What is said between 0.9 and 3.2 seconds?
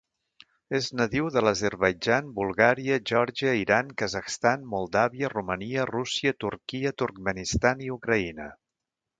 nadiu de l'Azerbaidjan, Bulgària,